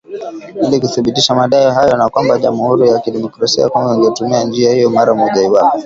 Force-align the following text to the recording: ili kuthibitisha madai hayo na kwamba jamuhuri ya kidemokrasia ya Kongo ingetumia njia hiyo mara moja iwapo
ili 0.67 0.79
kuthibitisha 0.79 1.35
madai 1.35 1.71
hayo 1.73 1.97
na 1.97 2.09
kwamba 2.09 2.37
jamuhuri 2.39 2.89
ya 2.89 2.99
kidemokrasia 2.99 3.63
ya 3.63 3.69
Kongo 3.69 3.93
ingetumia 3.95 4.43
njia 4.43 4.73
hiyo 4.73 4.89
mara 4.89 5.13
moja 5.15 5.41
iwapo 5.41 5.79